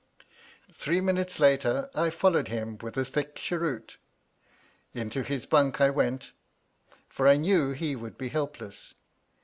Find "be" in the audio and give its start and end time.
8.17-8.29